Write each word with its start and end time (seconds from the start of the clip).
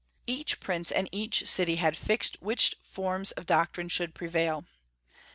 Each 0.25 0.59
prince 0.59 0.91
and 0.91 1.07
each 1.11 1.47
city 1.47 1.75
had 1.75 1.95
fixed 1.95 2.41
which 2.41 2.73
form 2.81 3.23
of 3.37 3.45
doc 3.45 3.73
trine 3.73 3.87
should 3.87 4.15
prevail. 4.15 4.65